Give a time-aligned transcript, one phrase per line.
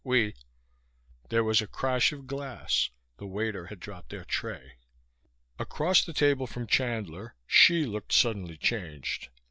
[0.03, 0.33] We"
[1.29, 2.89] There was a crash of glass.
[3.17, 4.79] The waiter had dropped their tray.
[5.59, 9.29] Across the table from Chandler, Hsi looked suddenly changed.